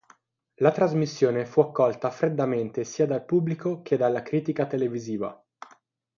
[0.55, 5.39] La trasmissione fu accolta freddamente sia dal pubblico che dalla critica televisiva.